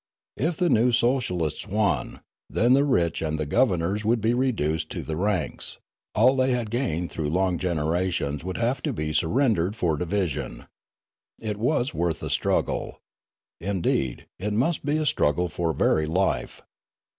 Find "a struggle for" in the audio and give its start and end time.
14.97-15.71